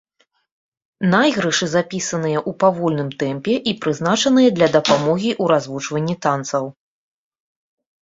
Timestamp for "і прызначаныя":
3.59-4.49